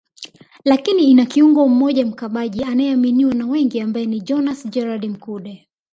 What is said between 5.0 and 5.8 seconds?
Mkude